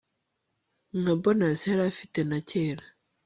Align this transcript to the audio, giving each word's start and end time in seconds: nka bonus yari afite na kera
nka 0.99 1.13
bonus 1.21 1.59
yari 1.69 1.83
afite 1.91 2.19
na 2.29 2.39
kera 2.49 2.85